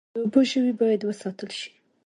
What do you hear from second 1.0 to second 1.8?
وساتل شي